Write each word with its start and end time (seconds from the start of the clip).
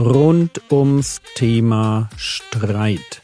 rund 0.00 0.62
ums 0.70 1.20
Thema 1.34 2.08
Streit. 2.16 3.20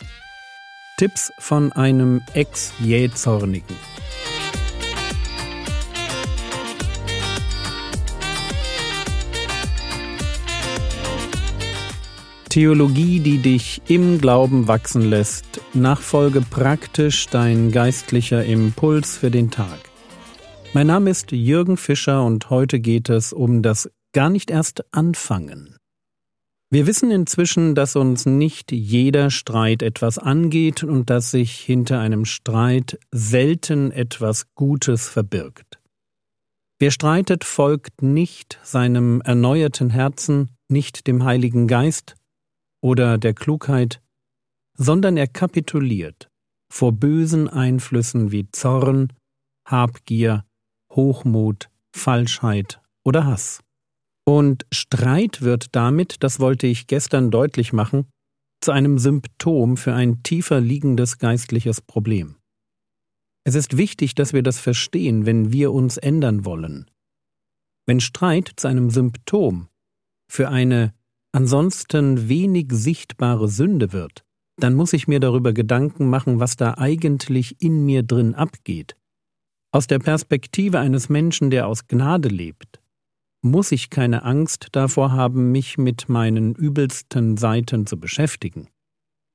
Tipps 0.98 1.32
von 1.38 1.72
einem 1.72 2.20
Ex-Jähzornigen. 2.34 3.74
Theologie, 12.50 13.20
die 13.20 13.38
dich 13.38 13.80
im 13.88 14.20
Glauben 14.20 14.68
wachsen 14.68 15.00
lässt, 15.00 15.62
nachfolge 15.72 16.42
praktisch 16.42 17.26
dein 17.28 17.72
geistlicher 17.72 18.44
Impuls 18.44 19.16
für 19.16 19.30
den 19.30 19.50
Tag. 19.50 19.78
Mein 20.74 20.88
Name 20.88 21.08
ist 21.08 21.32
Jürgen 21.32 21.78
Fischer 21.78 22.22
und 22.22 22.50
heute 22.50 22.80
geht 22.80 23.08
es 23.08 23.32
um 23.32 23.62
das 23.62 23.90
gar 24.12 24.28
nicht 24.28 24.50
erst 24.50 24.84
anfangen. 24.94 25.75
Wir 26.68 26.86
wissen 26.86 27.12
inzwischen, 27.12 27.76
dass 27.76 27.94
uns 27.94 28.26
nicht 28.26 28.72
jeder 28.72 29.30
Streit 29.30 29.82
etwas 29.82 30.18
angeht 30.18 30.82
und 30.82 31.10
dass 31.10 31.30
sich 31.30 31.60
hinter 31.60 32.00
einem 32.00 32.24
Streit 32.24 32.98
selten 33.12 33.92
etwas 33.92 34.52
Gutes 34.54 35.08
verbirgt. 35.08 35.80
Wer 36.78 36.90
streitet, 36.90 37.44
folgt 37.44 38.02
nicht 38.02 38.58
seinem 38.64 39.20
erneuerten 39.22 39.90
Herzen, 39.90 40.50
nicht 40.68 41.06
dem 41.06 41.24
Heiligen 41.24 41.68
Geist 41.68 42.16
oder 42.82 43.16
der 43.16 43.32
Klugheit, 43.32 44.02
sondern 44.76 45.16
er 45.16 45.28
kapituliert 45.28 46.28
vor 46.68 46.92
bösen 46.92 47.48
Einflüssen 47.48 48.32
wie 48.32 48.50
Zorn, 48.50 49.12
Habgier, 49.66 50.44
Hochmut, 50.90 51.70
Falschheit 51.94 52.80
oder 53.04 53.24
Hass. 53.24 53.60
Und 54.28 54.66
Streit 54.72 55.42
wird 55.42 55.74
damit, 55.74 56.16
das 56.22 56.40
wollte 56.40 56.66
ich 56.66 56.88
gestern 56.88 57.30
deutlich 57.30 57.72
machen, 57.72 58.06
zu 58.60 58.72
einem 58.72 58.98
Symptom 58.98 59.76
für 59.76 59.94
ein 59.94 60.22
tiefer 60.22 60.60
liegendes 60.60 61.18
geistliches 61.18 61.80
Problem. 61.80 62.36
Es 63.44 63.54
ist 63.54 63.76
wichtig, 63.76 64.16
dass 64.16 64.32
wir 64.32 64.42
das 64.42 64.58
verstehen, 64.58 65.24
wenn 65.24 65.52
wir 65.52 65.72
uns 65.72 65.96
ändern 65.98 66.44
wollen. 66.44 66.90
Wenn 67.86 68.00
Streit 68.00 68.50
zu 68.56 68.66
einem 68.66 68.90
Symptom 68.90 69.68
für 70.28 70.48
eine 70.48 70.92
ansonsten 71.32 72.28
wenig 72.28 72.72
sichtbare 72.72 73.46
Sünde 73.46 73.92
wird, 73.92 74.24
dann 74.58 74.74
muss 74.74 74.92
ich 74.92 75.06
mir 75.06 75.20
darüber 75.20 75.52
Gedanken 75.52 76.08
machen, 76.08 76.40
was 76.40 76.56
da 76.56 76.74
eigentlich 76.78 77.62
in 77.62 77.84
mir 77.84 78.02
drin 78.02 78.34
abgeht, 78.34 78.96
aus 79.70 79.86
der 79.86 79.98
Perspektive 79.98 80.80
eines 80.80 81.08
Menschen, 81.08 81.50
der 81.50 81.68
aus 81.68 81.86
Gnade 81.86 82.28
lebt, 82.28 82.80
muss 83.50 83.72
ich 83.72 83.90
keine 83.90 84.24
Angst 84.24 84.68
davor 84.72 85.12
haben, 85.12 85.52
mich 85.52 85.78
mit 85.78 86.08
meinen 86.08 86.54
übelsten 86.54 87.36
Seiten 87.36 87.86
zu 87.86 87.98
beschäftigen. 87.98 88.68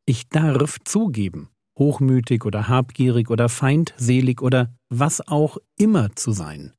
Ich 0.06 0.30
darf 0.30 0.78
zugeben, 0.84 1.50
hochmütig 1.78 2.46
oder 2.46 2.68
habgierig 2.68 3.30
oder 3.30 3.50
feindselig 3.50 4.42
oder 4.42 4.74
was 4.90 5.28
auch 5.28 5.58
immer 5.78 6.16
zu 6.16 6.32
sein. 6.32 6.74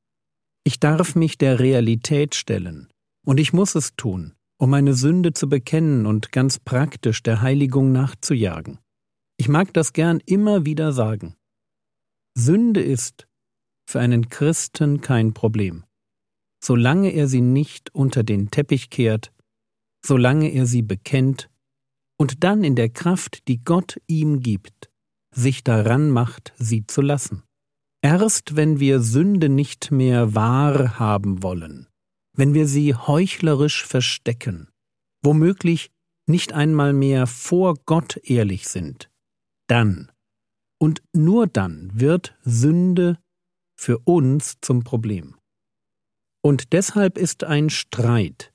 Ich 0.65 0.79
darf 0.79 1.15
mich 1.15 1.39
der 1.39 1.59
Realität 1.59 2.35
stellen, 2.35 2.89
und 3.25 3.41
ich 3.41 3.53
muss 3.53 3.75
es 3.75 3.97
tun, 3.97 4.35
um 4.59 4.71
meine 4.71 4.95
Sünde 4.95 5.33
zu 5.33 5.49
bekennen 5.49 6.07
und 6.07 6.33
ganz 6.33 6.59
praktisch 6.59 7.23
der 7.23 7.43
Heiligung 7.43 7.93
nachzujagen. 7.93 8.79
Ich 9.37 9.49
mag 9.49 9.73
das 9.75 9.93
gern 9.93 10.21
immer 10.25 10.67
wieder 10.67 10.93
sagen. 10.93 11.35
Sünde 12.37 12.81
ist, 12.81 13.27
für 13.89 14.01
einen 14.01 14.29
Christen 14.29 15.01
kein 15.01 15.35
Problem. 15.35 15.85
Solange 16.65 17.11
er 17.11 17.27
sie 17.27 17.41
nicht 17.41 17.95
unter 17.95 18.23
den 18.23 18.51
Teppich 18.51 18.91
kehrt, 18.91 19.33
solange 20.05 20.49
er 20.49 20.67
sie 20.67 20.83
bekennt 20.83 21.51
und 22.19 22.45
dann 22.45 22.63
in 22.63 22.77
der 22.77 22.89
Kraft, 22.89 23.49
die 23.49 23.65
Gott 23.65 24.01
ihm 24.07 24.41
gibt, 24.41 24.91
sich 25.35 25.65
daran 25.65 26.11
macht, 26.11 26.53
sie 26.57 26.87
zu 26.87 27.01
lassen. 27.01 27.43
Erst 28.03 28.57
wenn 28.57 28.81
wir 28.81 29.01
Sünde 29.01 29.49
nicht 29.49 29.91
mehr 29.91 30.35
wahr 30.35 30.99
haben 30.99 31.43
wollen, 31.43 31.89
wenn 32.37 32.55
wir 32.55 32.67
sie 32.67 32.95
heuchlerisch 32.95 33.85
verstecken, 33.85 34.69
womöglich 35.23 35.91
nicht 36.29 36.53
einmal 36.53 36.93
mehr 36.93 37.27
vor 37.27 37.75
Gott 37.87 38.19
ehrlich 38.25 38.69
sind, 38.69 39.11
dann 39.69 40.11
und 40.81 41.03
nur 41.13 41.47
dann 41.47 41.91
wird 41.95 42.37
Sünde 42.43 43.19
für 43.77 43.99
uns 43.99 44.59
zum 44.61 44.83
Problem. 44.83 45.37
Und 46.43 46.73
deshalb 46.73 47.19
ist 47.19 47.45
ein 47.45 47.71
Streit 47.71 48.53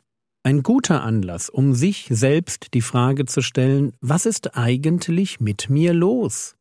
ein 0.47 0.63
guter 0.63 1.03
Anlass, 1.03 1.49
um 1.49 1.73
sich 1.73 2.07
selbst 2.09 2.73
die 2.73 2.81
Frage 2.81 3.25
zu 3.25 3.41
stellen, 3.41 3.91
was 3.99 4.25
ist 4.25 4.55
eigentlich 4.55 5.41
mit 5.41 5.69
mir 5.69 5.93
los? 5.93 6.55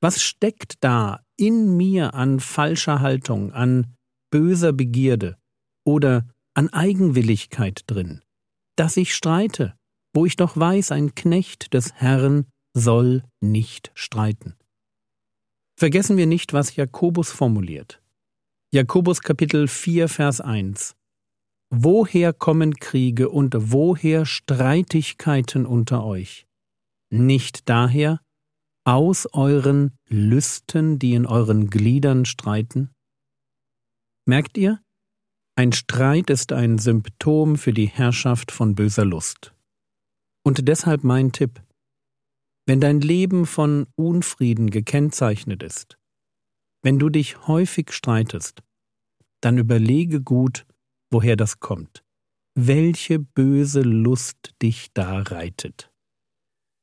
Was 0.00 0.22
steckt 0.22 0.76
da 0.80 1.20
in 1.36 1.76
mir 1.76 2.14
an 2.14 2.40
falscher 2.40 3.00
Haltung, 3.00 3.52
an 3.52 3.94
böser 4.30 4.72
Begierde 4.72 5.36
oder 5.84 6.26
an 6.54 6.70
Eigenwilligkeit 6.70 7.82
drin, 7.86 8.22
dass 8.76 8.96
ich 8.96 9.14
streite, 9.14 9.76
wo 10.14 10.24
ich 10.24 10.36
doch 10.36 10.56
weiß, 10.56 10.90
ein 10.92 11.14
Knecht 11.14 11.74
des 11.74 11.92
Herrn 11.92 12.46
soll 12.74 13.24
nicht 13.42 13.90
streiten. 13.94 14.56
Vergessen 15.78 16.16
wir 16.16 16.26
nicht, 16.26 16.54
was 16.54 16.76
Jakobus 16.76 17.30
formuliert. 17.30 18.01
Jakobus 18.74 19.20
Kapitel 19.20 19.68
4, 19.68 20.08
Vers 20.08 20.40
1. 20.40 20.96
Woher 21.68 22.32
kommen 22.32 22.72
Kriege 22.76 23.28
und 23.28 23.54
woher 23.58 24.24
Streitigkeiten 24.24 25.66
unter 25.66 26.02
euch? 26.06 26.46
Nicht 27.10 27.68
daher, 27.68 28.22
aus 28.84 29.28
euren 29.34 29.98
Lüsten, 30.08 30.98
die 30.98 31.12
in 31.12 31.26
euren 31.26 31.68
Gliedern 31.68 32.24
streiten? 32.24 32.88
Merkt 34.24 34.56
ihr? 34.56 34.80
Ein 35.54 35.72
Streit 35.72 36.30
ist 36.30 36.54
ein 36.54 36.78
Symptom 36.78 37.58
für 37.58 37.74
die 37.74 37.88
Herrschaft 37.88 38.50
von 38.50 38.74
böser 38.74 39.04
Lust. 39.04 39.52
Und 40.44 40.66
deshalb 40.66 41.04
mein 41.04 41.32
Tipp. 41.32 41.62
Wenn 42.64 42.80
dein 42.80 43.02
Leben 43.02 43.44
von 43.44 43.86
Unfrieden 43.96 44.70
gekennzeichnet 44.70 45.62
ist, 45.62 45.98
wenn 46.82 46.98
du 46.98 47.08
dich 47.08 47.46
häufig 47.46 47.92
streitest, 47.92 48.62
dann 49.40 49.58
überlege 49.58 50.20
gut, 50.20 50.66
woher 51.10 51.36
das 51.36 51.60
kommt, 51.60 52.02
welche 52.54 53.18
böse 53.18 53.82
Lust 53.82 54.54
dich 54.60 54.88
da 54.92 55.22
reitet. 55.22 55.90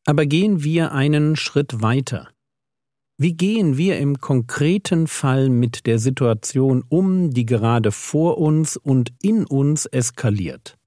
Aber 0.05 0.25
gehen 0.25 0.63
wir 0.63 0.91
einen 0.91 1.35
Schritt 1.35 1.81
weiter. 1.81 2.29
Wie 3.21 3.33
gehen 3.33 3.77
wir 3.77 3.99
im 3.99 4.19
konkreten 4.19 5.07
Fall 5.07 5.49
mit 5.49 5.85
der 5.85 5.99
Situation 5.99 6.83
um, 6.87 7.31
die 7.31 7.45
gerade 7.45 7.91
vor 7.91 8.37
uns 8.37 8.77
und 8.77 9.11
in 9.21 9.45
uns 9.45 9.85
eskaliert? 9.85 10.77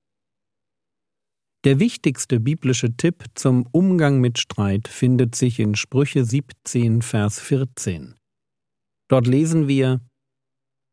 Der 1.64 1.78
wichtigste 1.78 2.40
biblische 2.40 2.96
Tipp 2.96 3.26
zum 3.34 3.66
Umgang 3.70 4.18
mit 4.18 4.38
Streit 4.38 4.88
findet 4.88 5.34
sich 5.34 5.60
in 5.60 5.76
Sprüche 5.76 6.24
17, 6.24 7.02
Vers 7.02 7.38
14. 7.38 8.14
Dort 9.12 9.26
lesen 9.26 9.68
wir 9.68 10.00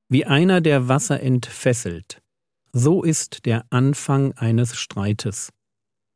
Wie 0.09 0.25
einer 0.25 0.59
der 0.59 0.89
Wasser 0.89 1.21
entfesselt, 1.21 2.21
so 2.73 3.01
ist 3.01 3.45
der 3.45 3.65
Anfang 3.69 4.33
eines 4.33 4.75
Streites. 4.75 5.53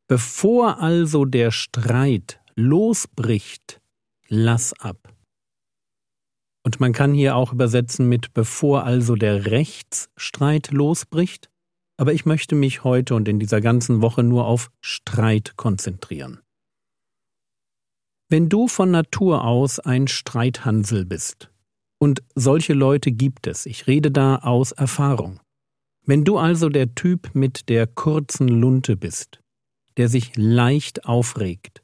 Bevor 0.06 0.80
also 0.80 1.24
der 1.24 1.50
Streit 1.50 2.42
losbricht, 2.56 3.80
lass 4.28 4.74
ab. 4.74 5.14
Und 6.62 6.78
man 6.78 6.92
kann 6.92 7.14
hier 7.14 7.36
auch 7.36 7.54
übersetzen 7.54 8.06
mit 8.06 8.34
bevor 8.34 8.84
also 8.84 9.14
der 9.14 9.46
Rechtsstreit 9.46 10.72
losbricht, 10.72 11.48
aber 11.96 12.12
ich 12.12 12.26
möchte 12.26 12.54
mich 12.54 12.84
heute 12.84 13.14
und 13.14 13.28
in 13.28 13.38
dieser 13.38 13.62
ganzen 13.62 14.02
Woche 14.02 14.22
nur 14.22 14.44
auf 14.46 14.70
Streit 14.82 15.56
konzentrieren. 15.56 16.42
Wenn 18.28 18.50
du 18.50 18.68
von 18.68 18.90
Natur 18.90 19.44
aus 19.44 19.80
ein 19.80 20.06
Streithansel 20.06 21.06
bist, 21.06 21.48
und 21.98 22.22
solche 22.34 22.74
Leute 22.74 23.12
gibt 23.12 23.46
es, 23.46 23.66
ich 23.66 23.86
rede 23.86 24.10
da 24.10 24.36
aus 24.36 24.72
Erfahrung. 24.72 25.40
Wenn 26.06 26.24
du 26.24 26.36
also 26.36 26.68
der 26.68 26.94
Typ 26.94 27.34
mit 27.34 27.68
der 27.68 27.86
kurzen 27.86 28.48
Lunte 28.48 28.96
bist, 28.96 29.40
der 29.96 30.08
sich 30.08 30.36
leicht 30.36 31.06
aufregt, 31.06 31.82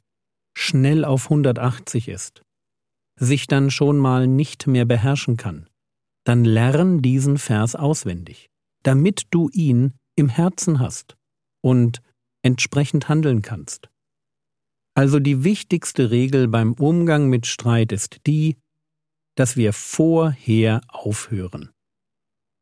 schnell 0.55 1.05
auf 1.05 1.25
180 1.25 2.07
ist, 2.07 2.43
sich 3.19 3.47
dann 3.47 3.71
schon 3.71 3.97
mal 3.97 4.27
nicht 4.27 4.67
mehr 4.67 4.85
beherrschen 4.85 5.37
kann, 5.37 5.67
dann 6.23 6.45
lern 6.45 7.01
diesen 7.01 7.37
Vers 7.37 7.75
auswendig, 7.75 8.49
damit 8.83 9.23
du 9.31 9.49
ihn 9.49 9.93
im 10.15 10.29
Herzen 10.29 10.79
hast 10.79 11.17
und 11.61 12.01
entsprechend 12.43 13.09
handeln 13.09 13.41
kannst. 13.41 13.89
Also 14.93 15.19
die 15.19 15.43
wichtigste 15.43 16.11
Regel 16.11 16.47
beim 16.47 16.73
Umgang 16.73 17.29
mit 17.29 17.47
Streit 17.47 17.91
ist 17.91 18.27
die, 18.27 18.57
dass 19.35 19.57
wir 19.57 19.73
vorher 19.73 20.81
aufhören. 20.87 21.69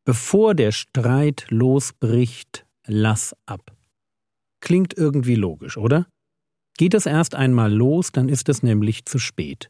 Bevor 0.06 0.56
der 0.56 0.72
Streit 0.72 1.46
losbricht, 1.50 2.66
lass 2.86 3.36
ab. 3.46 3.76
Klingt 4.62 4.94
irgendwie 4.96 5.36
logisch, 5.36 5.78
oder? 5.78 6.08
Geht 6.78 6.94
es 6.94 7.06
erst 7.06 7.36
einmal 7.36 7.72
los, 7.72 8.12
dann 8.12 8.30
ist 8.30 8.50
es 8.50 8.64
nämlich 8.64 9.06
zu 9.06 9.20
spät. 9.20 9.70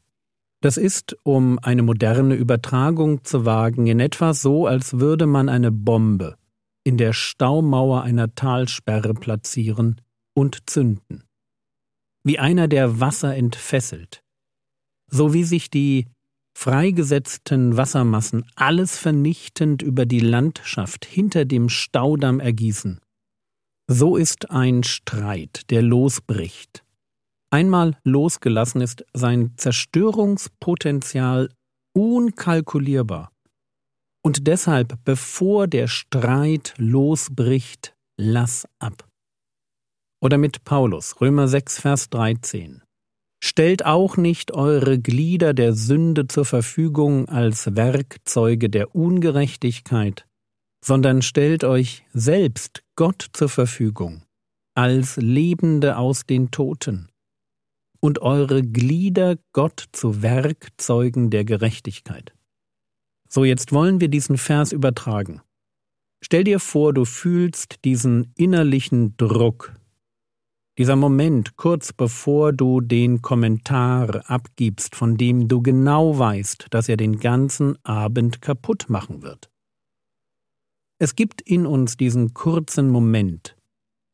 Das 0.62 0.78
ist, 0.78 1.16
um 1.24 1.58
eine 1.60 1.84
moderne 1.84 2.36
Übertragung 2.36 3.24
zu 3.24 3.46
wagen, 3.46 3.88
in 3.88 4.00
etwa 4.00 4.34
so, 4.34 4.68
als 4.68 5.00
würde 5.00 5.26
man 5.26 5.50
eine 5.50 5.72
Bombe 5.72 6.36
in 6.84 6.98
der 6.98 7.14
Staumauer 7.14 8.04
einer 8.04 8.34
Talsperre 8.36 9.14
platzieren 9.14 10.02
und 10.34 10.70
zünden. 10.70 11.24
Wie 12.24 12.40
einer, 12.40 12.68
der 12.68 13.00
Wasser 13.00 13.36
entfesselt. 13.36 14.24
So 15.08 15.34
wie 15.34 15.44
sich 15.44 15.70
die 15.70 16.08
freigesetzten 16.60 17.78
Wassermassen 17.78 18.46
alles 18.56 18.98
vernichtend 18.98 19.82
über 19.82 20.06
die 20.06 20.20
Landschaft 20.20 21.06
hinter 21.06 21.46
dem 21.46 21.70
Staudamm 21.70 22.40
ergießen. 22.40 23.00
So 23.88 24.18
ist 24.18 24.52
ein 24.52 24.84
Streit, 24.84 25.70
der 25.70 25.82
losbricht, 25.82 26.84
Einmal 27.52 27.98
losgelassen 28.04 28.82
ist 28.82 29.04
sein 29.14 29.54
Zerstörungspotenzial 29.58 31.50
unkalkulierbar. 31.94 33.32
Und 34.22 34.46
deshalb, 34.46 35.04
bevor 35.04 35.68
der 35.68 35.88
Streit 35.88 36.76
losbricht, 36.78 37.96
lass 38.20 38.68
ab. 38.78 39.08
Oder 40.22 40.38
mit 40.38 40.64
Paulus, 40.64 41.20
Römer 41.22 41.48
6, 41.48 41.80
Vers 41.80 42.10
13. 42.10 42.84
Stellt 43.42 43.86
auch 43.86 44.18
nicht 44.18 44.52
eure 44.52 45.00
Glieder 45.00 45.54
der 45.54 45.74
Sünde 45.74 46.28
zur 46.28 46.46
Verfügung 46.46 47.30
als 47.30 47.76
Werkzeuge 47.76 48.70
der 48.70 48.96
Ungerechtigkeit, 48.96 50.28
sondern 50.84 51.22
stellt 51.22 51.64
euch 51.64 52.06
selbst 52.14 52.84
Gott 52.96 53.26
zur 53.34 53.50
Verfügung 53.50 54.24
als 54.76 55.18
Lebende 55.18 55.98
aus 55.98 56.26
den 56.26 56.52
Toten 56.52 57.10
und 58.00 58.22
eure 58.22 58.62
Glieder 58.62 59.38
Gott 59.52 59.86
zu 59.92 60.22
Werkzeugen 60.22 61.30
der 61.30 61.44
Gerechtigkeit. 61.44 62.34
So, 63.28 63.44
jetzt 63.44 63.72
wollen 63.72 64.02
wir 64.02 64.08
diesen 64.08 64.38
Vers 64.38 64.72
übertragen. 64.72 65.42
Stell 66.22 66.44
dir 66.44 66.60
vor, 66.60 66.94
du 66.94 67.06
fühlst 67.06 67.84
diesen 67.86 68.34
innerlichen 68.36 69.16
Druck, 69.18 69.76
dieser 70.80 70.96
Moment 70.96 71.58
kurz 71.58 71.94
bevor 71.94 72.54
du 72.54 72.82
den 72.82 73.22
Kommentar 73.22 74.28
abgibst, 74.28 74.96
von 74.96 75.16
dem 75.16 75.48
du 75.48 75.62
genau 75.62 76.18
weißt, 76.18 76.66
dass 76.72 76.90
er 76.90 76.98
den 76.98 77.20
ganzen 77.20 77.78
Abend 77.86 78.42
kaputt 78.42 78.90
machen 78.90 79.22
wird. 79.22 79.52
Es 80.98 81.16
gibt 81.16 81.42
in 81.42 81.68
uns 81.68 81.98
diesen 81.98 82.34
kurzen 82.34 82.90
Moment, 82.90 83.56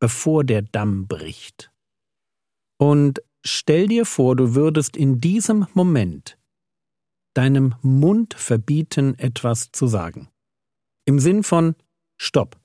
bevor 0.02 0.44
der 0.44 0.62
Damm 0.62 1.08
bricht. 1.08 1.72
Und 2.78 3.22
Stell 3.48 3.88
dir 3.88 4.06
vor, 4.06 4.36
du 4.36 4.56
würdest 4.56 4.98
in 4.98 5.22
diesem 5.22 5.68
Moment 5.76 6.40
deinem 7.36 7.76
Mund 7.84 8.34
verbieten, 8.34 9.14
etwas 9.20 9.72
zu 9.72 9.86
sagen. 9.86 10.30
Im 11.06 11.20
Sinn 11.20 11.44
von 11.44 11.76
Stopp. 12.18 12.60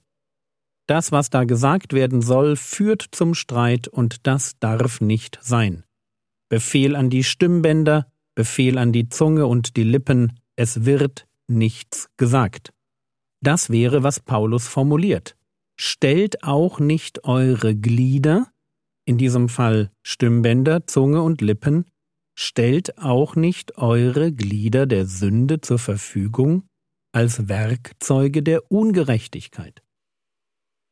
Das, 0.90 1.12
was 1.12 1.30
da 1.30 1.44
gesagt 1.44 1.92
werden 1.92 2.20
soll, 2.20 2.56
führt 2.56 3.06
zum 3.12 3.34
Streit 3.34 3.86
und 3.86 4.26
das 4.26 4.58
darf 4.58 5.00
nicht 5.00 5.38
sein. 5.40 5.84
Befehl 6.48 6.96
an 6.96 7.10
die 7.10 7.22
Stimmbänder, 7.22 8.10
Befehl 8.34 8.76
an 8.76 8.90
die 8.90 9.08
Zunge 9.08 9.46
und 9.46 9.76
die 9.76 9.84
Lippen, 9.84 10.40
es 10.56 10.84
wird 10.84 11.28
nichts 11.46 12.08
gesagt. 12.16 12.72
Das 13.40 13.70
wäre, 13.70 14.02
was 14.02 14.18
Paulus 14.18 14.66
formuliert. 14.66 15.36
Stellt 15.78 16.42
auch 16.42 16.80
nicht 16.80 17.22
eure 17.22 17.76
Glieder, 17.76 18.48
in 19.04 19.16
diesem 19.16 19.48
Fall 19.48 19.92
Stimmbänder, 20.02 20.88
Zunge 20.88 21.22
und 21.22 21.40
Lippen, 21.40 21.84
stellt 22.36 22.98
auch 22.98 23.36
nicht 23.36 23.78
eure 23.78 24.32
Glieder 24.32 24.86
der 24.86 25.06
Sünde 25.06 25.60
zur 25.60 25.78
Verfügung 25.78 26.64
als 27.12 27.48
Werkzeuge 27.48 28.42
der 28.42 28.72
Ungerechtigkeit. 28.72 29.84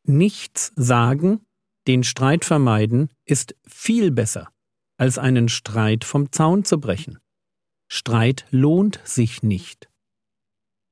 Nichts 0.09 0.73
sagen, 0.75 1.43
den 1.87 2.03
Streit 2.03 2.47
vermeiden, 2.47 3.11
ist 3.27 3.55
viel 3.67 4.11
besser, 4.11 4.49
als 4.97 5.19
einen 5.19 5.51
Streit 5.51 6.03
vom 6.03 6.33
Zaun 6.33 6.65
zu 6.65 6.81
brechen. 6.81 7.19
Streit 7.89 8.47
lohnt 8.51 9.01
sich 9.05 9.43
nicht. 9.43 9.91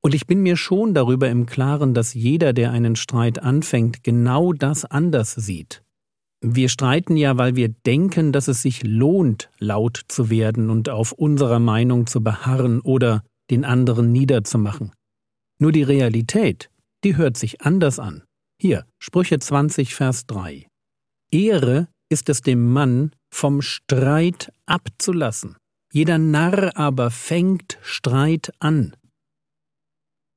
Und 0.03 0.15
ich 0.15 0.27
bin 0.27 0.43
mir 0.43 0.59
schon 0.59 0.93
darüber 0.93 1.31
im 1.31 1.47
Klaren, 1.47 1.95
dass 1.95 2.13
jeder, 2.13 2.53
der 2.53 2.73
einen 2.73 2.95
Streit 2.95 3.43
anfängt, 3.43 4.05
genau 4.05 4.53
das 4.53 4.85
anders 4.85 5.35
sieht. 5.35 5.83
Wir 6.43 6.69
streiten 6.69 7.17
ja, 7.17 7.39
weil 7.39 7.57
wir 7.57 7.71
denken, 7.71 8.33
dass 8.33 8.49
es 8.49 8.61
sich 8.61 8.83
lohnt, 8.85 9.51
laut 9.59 10.03
zu 10.09 10.29
werden 10.29 10.69
und 10.69 10.91
auf 10.91 11.13
unserer 11.13 11.59
Meinung 11.59 12.07
zu 12.07 12.23
beharren 12.23 12.81
oder 12.83 13.25
den 13.51 13.65
anderen 13.65 14.13
niederzumachen. 14.13 14.93
Nur 15.59 15.73
die 15.73 15.85
Realität, 15.85 16.71
die 17.03 17.17
hört 17.17 17.39
sich 17.39 17.63
anders 17.63 17.99
an. 17.99 18.26
Hier, 18.61 18.87
Sprüche 18.99 19.39
20, 19.39 19.95
Vers 19.95 20.27
3. 20.27 20.67
Ehre 21.31 21.89
ist 22.09 22.29
es 22.29 22.41
dem 22.41 22.73
Mann, 22.73 23.13
vom 23.33 23.63
Streit 23.63 24.53
abzulassen. 24.67 25.57
Jeder 25.93 26.19
Narr 26.19 26.77
aber 26.77 27.11
fängt 27.11 27.79
Streit 27.83 28.53
an. 28.59 28.97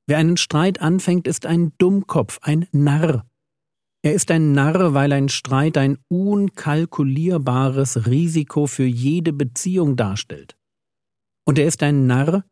Wer 0.08 0.18
einen 0.18 0.38
Streit 0.38 0.82
anfängt, 0.82 1.28
ist 1.28 1.46
ein 1.46 1.74
Dummkopf, 1.78 2.40
ein 2.42 2.68
Narr, 2.72 3.30
er 4.02 4.14
ist 4.14 4.32
ein 4.32 4.54
Narr, 4.54 4.94
weil 4.94 5.12
ein 5.12 5.28
Streit 5.28 5.78
ein 5.78 5.98
unkalkulierbares 6.08 8.08
Risiko 8.08 8.66
für 8.66 8.86
jede 8.86 9.34
Beziehung 9.34 9.98
darstellt. 9.98 10.58
Und 11.46 11.60
er 11.60 11.66
ist 11.66 11.84
ein 11.84 12.08
Narr, 12.08 12.46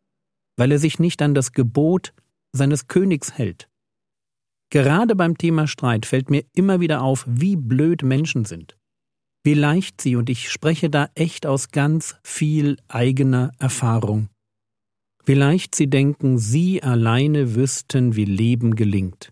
weil 0.58 0.72
er 0.72 0.78
sich 0.78 0.98
nicht 0.98 1.22
an 1.22 1.34
das 1.34 1.52
Gebot 1.52 2.12
seines 2.52 2.86
Königs 2.86 3.32
hält. 3.32 3.70
Gerade 4.70 5.16
beim 5.16 5.38
Thema 5.38 5.66
Streit 5.66 6.04
fällt 6.06 6.30
mir 6.30 6.44
immer 6.54 6.80
wieder 6.80 7.02
auf, 7.02 7.24
wie 7.26 7.56
blöd 7.56 8.02
Menschen 8.02 8.44
sind. 8.44 8.76
Wie 9.42 9.54
leicht 9.54 10.00
sie, 10.00 10.16
und 10.16 10.28
ich 10.28 10.50
spreche 10.50 10.90
da 10.90 11.08
echt 11.14 11.46
aus 11.46 11.70
ganz 11.70 12.16
viel 12.22 12.76
eigener 12.88 13.52
Erfahrung, 13.58 14.28
wie 15.28 15.34
leicht 15.34 15.74
sie 15.74 15.90
denken, 15.90 16.38
sie 16.38 16.82
alleine 16.82 17.54
wüssten, 17.54 18.16
wie 18.16 18.24
Leben 18.24 18.76
gelingt. 18.76 19.30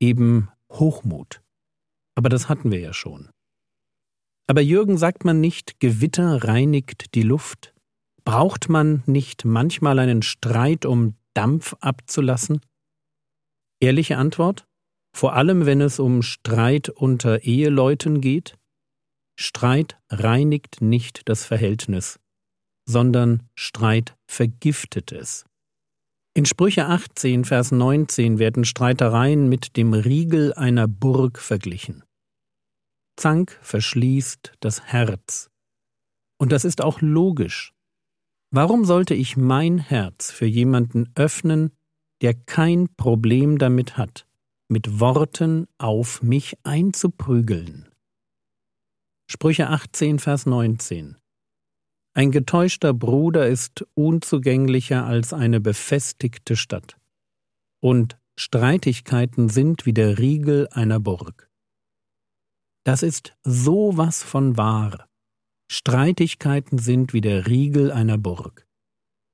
Eben 0.00 0.48
Hochmut. 0.72 1.40
Aber 2.16 2.28
das 2.28 2.48
hatten 2.48 2.72
wir 2.72 2.80
ja 2.80 2.92
schon. 2.92 3.30
Aber 4.48 4.60
Jürgen, 4.60 4.98
sagt 4.98 5.24
man 5.24 5.40
nicht, 5.40 5.78
Gewitter 5.78 6.42
reinigt 6.42 7.14
die 7.14 7.22
Luft? 7.22 7.74
Braucht 8.24 8.68
man 8.68 9.04
nicht 9.06 9.44
manchmal 9.44 10.00
einen 10.00 10.22
Streit, 10.22 10.84
um 10.84 11.14
Dampf 11.32 11.76
abzulassen? 11.78 12.60
Ehrliche 13.80 14.16
Antwort? 14.16 14.66
Vor 15.14 15.34
allem, 15.34 15.66
wenn 15.66 15.80
es 15.80 15.98
um 15.98 16.22
Streit 16.22 16.88
unter 16.88 17.42
Eheleuten 17.44 18.20
geht? 18.20 18.58
Streit 19.38 19.96
reinigt 20.10 20.80
nicht 20.80 21.28
das 21.28 21.44
Verhältnis, 21.44 22.18
sondern 22.88 23.48
Streit 23.54 24.16
vergiftet 24.28 25.12
es. 25.12 25.44
In 26.36 26.46
Sprüche 26.46 26.86
18, 26.86 27.44
Vers 27.44 27.70
19 27.70 28.40
werden 28.40 28.64
Streitereien 28.64 29.48
mit 29.48 29.76
dem 29.76 29.94
Riegel 29.94 30.52
einer 30.54 30.88
Burg 30.88 31.38
verglichen. 31.38 32.02
Zank 33.16 33.56
verschließt 33.62 34.54
das 34.58 34.82
Herz. 34.82 35.48
Und 36.40 36.50
das 36.50 36.64
ist 36.64 36.82
auch 36.82 37.00
logisch. 37.00 37.72
Warum 38.50 38.84
sollte 38.84 39.14
ich 39.14 39.36
mein 39.36 39.78
Herz 39.78 40.32
für 40.32 40.46
jemanden 40.46 41.08
öffnen, 41.14 41.70
der 42.24 42.34
kein 42.34 42.88
Problem 42.96 43.58
damit 43.58 43.96
hat, 43.96 44.26
mit 44.68 44.98
Worten 44.98 45.66
auf 45.78 46.22
mich 46.22 46.56
einzuprügeln? 46.64 47.88
Sprüche 49.30 49.68
18, 49.68 50.18
Vers 50.18 50.46
19 50.46 51.16
ein 52.16 52.30
getäuschter 52.30 52.94
Bruder 52.94 53.48
ist 53.48 53.84
unzugänglicher 53.94 55.04
als 55.04 55.32
eine 55.32 55.60
befestigte 55.60 56.54
Stadt. 56.54 56.96
Und 57.80 58.16
Streitigkeiten 58.38 59.48
sind 59.48 59.84
wie 59.84 59.92
der 59.92 60.18
Riegel 60.18 60.68
einer 60.68 61.00
Burg. 61.00 61.50
Das 62.84 63.02
ist 63.02 63.36
so 63.42 63.96
was 63.96 64.22
von 64.22 64.56
wahr. 64.56 65.08
Streitigkeiten 65.68 66.78
sind 66.78 67.14
wie 67.14 67.20
der 67.20 67.48
Riegel 67.48 67.90
einer 67.90 68.18
Burg. 68.18 68.64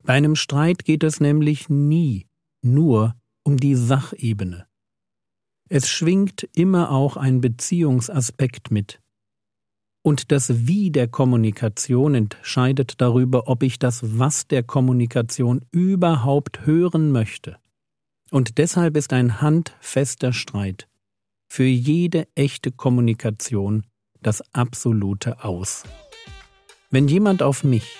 Bei 0.02 0.14
einem 0.14 0.34
Streit 0.34 0.86
geht 0.86 1.04
es 1.04 1.20
nämlich 1.20 1.68
nie 1.68 2.29
nur 2.62 3.14
um 3.42 3.56
die 3.56 3.74
Sachebene. 3.74 4.66
Es 5.68 5.88
schwingt 5.88 6.48
immer 6.54 6.90
auch 6.90 7.16
ein 7.16 7.40
Beziehungsaspekt 7.40 8.70
mit, 8.70 9.00
und 10.02 10.32
das 10.32 10.66
Wie 10.66 10.90
der 10.90 11.08
Kommunikation 11.08 12.14
entscheidet 12.14 13.00
darüber, 13.00 13.48
ob 13.48 13.62
ich 13.62 13.78
das 13.78 14.18
Was 14.18 14.46
der 14.46 14.62
Kommunikation 14.62 15.64
überhaupt 15.72 16.64
hören 16.64 17.12
möchte. 17.12 17.58
Und 18.30 18.58
deshalb 18.58 18.96
ist 18.96 19.12
ein 19.12 19.40
handfester 19.40 20.32
Streit 20.32 20.88
für 21.48 21.64
jede 21.64 22.28
echte 22.34 22.70
Kommunikation 22.70 23.84
das 24.22 24.42
absolute 24.54 25.44
Aus. 25.44 25.82
Wenn 26.90 27.08
jemand 27.08 27.42
auf 27.42 27.64
mich 27.64 27.96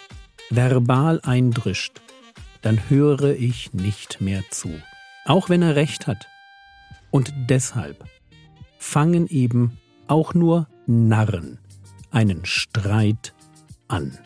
verbal 0.51 1.21
eindrischt, 1.23 2.01
dann 2.63 2.91
höre 2.91 3.35
ich 3.37 3.73
nicht 3.73 4.21
mehr 4.21 4.43
zu, 4.51 4.71
auch 5.25 5.49
wenn 5.49 5.63
er 5.63 5.77
recht 5.77 6.07
hat. 6.07 6.29
Und 7.11 7.33
deshalb 7.49 8.05
fangen 8.79 9.27
eben 9.27 9.79
auch 10.07 10.35
nur 10.35 10.69
Narren 10.87 11.59
einen 12.11 12.45
Streit 12.45 13.35
an. 13.89 14.19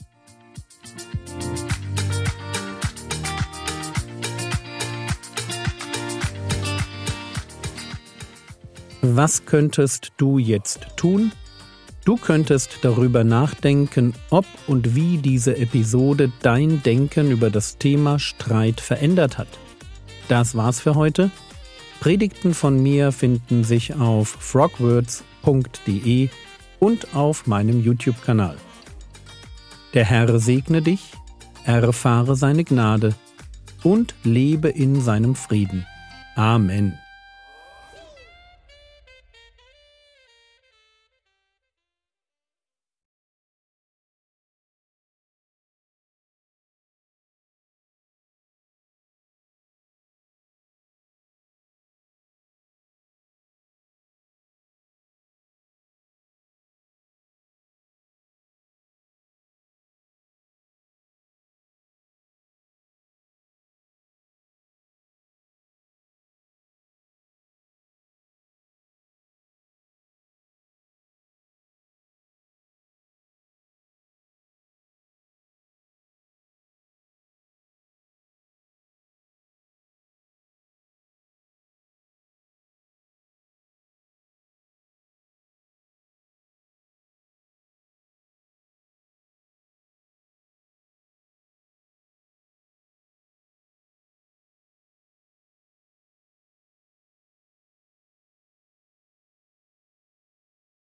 Was 9.02 9.44
könntest 9.44 10.12
du 10.16 10.38
jetzt 10.38 10.96
tun? 10.96 11.30
Du 12.04 12.16
könntest 12.16 12.80
darüber 12.82 13.24
nachdenken, 13.24 14.12
ob 14.28 14.44
und 14.66 14.94
wie 14.94 15.18
diese 15.18 15.56
Episode 15.56 16.30
dein 16.42 16.82
Denken 16.82 17.30
über 17.30 17.48
das 17.48 17.78
Thema 17.78 18.18
Streit 18.18 18.80
verändert 18.80 19.38
hat. 19.38 19.48
Das 20.28 20.54
war's 20.54 20.80
für 20.80 20.94
heute. 20.94 21.30
Predigten 22.00 22.52
von 22.52 22.82
mir 22.82 23.12
finden 23.12 23.64
sich 23.64 23.94
auf 23.94 24.28
frogwords.de 24.28 26.28
und 26.78 27.14
auf 27.14 27.46
meinem 27.46 27.82
YouTube-Kanal. 27.82 28.56
Der 29.94 30.04
Herr 30.04 30.38
segne 30.38 30.82
dich, 30.82 31.12
erfahre 31.64 32.36
seine 32.36 32.64
Gnade 32.64 33.14
und 33.82 34.14
lebe 34.24 34.68
in 34.68 35.00
seinem 35.00 35.34
Frieden. 35.34 35.86
Amen. 36.36 36.98